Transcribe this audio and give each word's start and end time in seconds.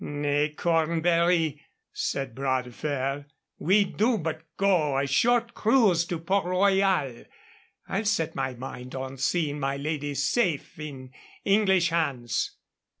"Nay, 0.03 0.49
Cornbury," 0.57 1.61
said 1.93 2.33
Bras 2.33 2.63
de 2.65 2.71
Fer. 2.71 3.27
"We 3.59 3.83
do 3.83 4.17
but 4.17 4.41
go 4.57 4.97
a 4.97 5.05
short 5.05 5.53
cruise 5.53 6.05
to 6.05 6.17
Port 6.17 6.43
Royal. 6.45 7.25
I've 7.87 8.07
set 8.07 8.33
my 8.33 8.55
mind 8.55 8.95
on 8.95 9.17
seeing 9.17 9.59
my 9.59 9.77
lady 9.77 10.15
safe 10.15 10.79
in 10.79 11.11
English 11.45 11.89
hands." 11.89 12.55